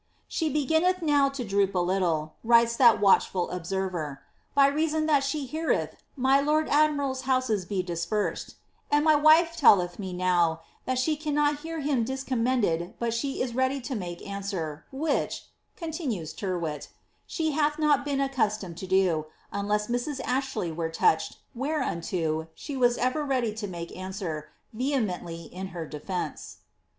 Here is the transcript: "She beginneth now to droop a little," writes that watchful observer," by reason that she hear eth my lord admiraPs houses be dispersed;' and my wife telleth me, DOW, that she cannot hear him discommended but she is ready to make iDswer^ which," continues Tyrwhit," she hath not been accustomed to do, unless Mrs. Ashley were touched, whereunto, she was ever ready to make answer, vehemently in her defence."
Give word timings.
"She 0.27 0.49
beginneth 0.49 1.03
now 1.03 1.29
to 1.29 1.43
droop 1.45 1.75
a 1.75 1.77
little," 1.77 2.33
writes 2.43 2.75
that 2.75 2.99
watchful 2.99 3.51
observer," 3.51 4.21
by 4.55 4.65
reason 4.65 5.05
that 5.05 5.23
she 5.23 5.45
hear 5.45 5.69
eth 5.71 5.95
my 6.15 6.39
lord 6.41 6.67
admiraPs 6.69 7.21
houses 7.29 7.65
be 7.65 7.83
dispersed;' 7.83 8.55
and 8.91 9.05
my 9.05 9.13
wife 9.15 9.55
telleth 9.55 9.99
me, 9.99 10.11
DOW, 10.17 10.61
that 10.85 10.97
she 10.97 11.15
cannot 11.15 11.59
hear 11.59 11.81
him 11.81 12.03
discommended 12.03 12.95
but 12.97 13.13
she 13.13 13.43
is 13.43 13.53
ready 13.53 13.79
to 13.81 13.93
make 13.93 14.21
iDswer^ 14.21 14.81
which," 14.91 15.43
continues 15.77 16.33
Tyrwhit," 16.33 16.87
she 17.27 17.51
hath 17.51 17.77
not 17.77 18.03
been 18.03 18.19
accustomed 18.19 18.77
to 18.79 18.87
do, 18.87 19.27
unless 19.51 19.85
Mrs. 19.85 20.19
Ashley 20.25 20.71
were 20.71 20.89
touched, 20.89 21.37
whereunto, 21.53 22.47
she 22.55 22.75
was 22.75 22.97
ever 22.97 23.23
ready 23.23 23.53
to 23.53 23.67
make 23.67 23.95
answer, 23.95 24.49
vehemently 24.73 25.43
in 25.43 25.67
her 25.67 25.85
defence." 25.85 26.57